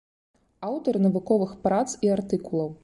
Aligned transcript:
Аўтар 0.69 0.99
навуковых 1.05 1.55
прац 1.67 1.87
і 2.07 2.13
артыкулаў. 2.17 2.77